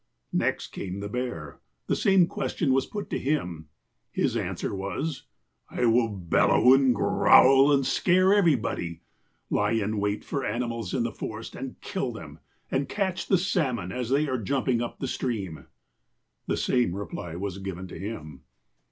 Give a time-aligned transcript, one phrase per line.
[0.33, 3.67] "Next came the bear,— the same question was put to him.
[4.09, 5.27] His answer was:"
[5.69, 9.01] 'I will bellow and growl, and scare everybody.
[9.51, 12.39] Lie in wait for the animals in the forest, and kill them,
[12.71, 15.67] and catch the salmon, as they are jumping up the stream.'"
[16.47, 18.41] The same reply was given to him.